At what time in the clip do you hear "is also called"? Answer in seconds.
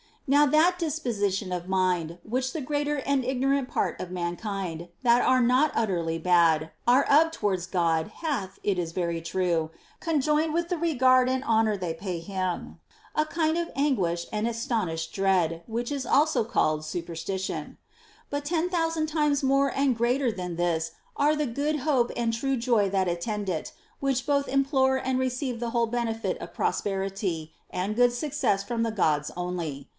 15.91-16.85